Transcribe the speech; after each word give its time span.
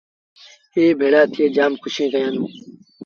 ائيٚݩ 0.75 0.97
ڀيڙآ 0.99 1.21
ٿئي 1.33 1.45
جآم 1.55 1.73
کُوشين 1.81 2.07
ڪيآݩدوݩ 2.13 2.49